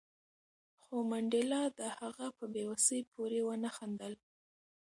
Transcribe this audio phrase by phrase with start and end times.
[0.83, 4.13] خو منډېلا د هغه په بې وسۍ پورې ونه خندل.